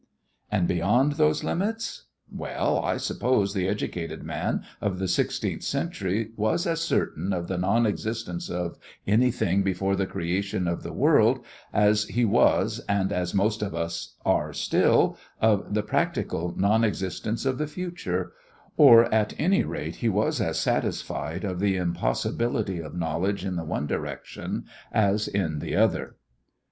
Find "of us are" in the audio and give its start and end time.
13.61-14.53